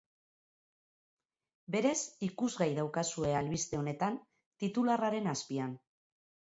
[1.75, 1.93] Berez,
[2.29, 4.21] ikusgai daukazue albiste honetan,
[4.65, 5.83] titularraren azpian.